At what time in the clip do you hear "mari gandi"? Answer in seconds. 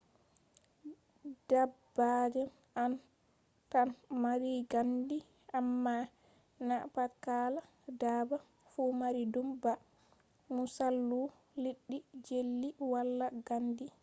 4.21-5.17